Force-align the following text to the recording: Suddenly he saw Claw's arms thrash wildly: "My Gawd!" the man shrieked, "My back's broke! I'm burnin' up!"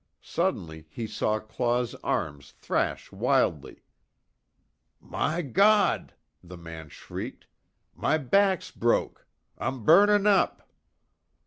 Suddenly 0.23 0.87
he 0.89 1.05
saw 1.05 1.39
Claw's 1.39 1.93
arms 2.03 2.49
thrash 2.53 3.11
wildly: 3.11 3.83
"My 4.99 5.43
Gawd!" 5.43 6.15
the 6.43 6.57
man 6.57 6.89
shrieked, 6.89 7.45
"My 7.95 8.17
back's 8.17 8.71
broke! 8.71 9.27
I'm 9.59 9.83
burnin' 9.83 10.25
up!" 10.25 10.67